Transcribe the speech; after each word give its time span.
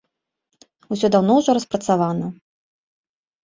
Усё 0.95 1.11
даўно 1.17 1.31
ўжо 1.41 1.57
распрацавана. 1.59 2.27